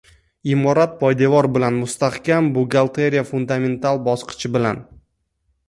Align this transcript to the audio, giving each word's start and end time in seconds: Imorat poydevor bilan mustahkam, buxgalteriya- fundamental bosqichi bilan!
Imorat 0.51 0.95
poydevor 1.01 1.47
bilan 1.57 1.77
mustahkam, 1.83 2.49
buxgalteriya- 2.57 3.27
fundamental 3.33 4.03
bosqichi 4.11 4.55
bilan! 4.59 4.85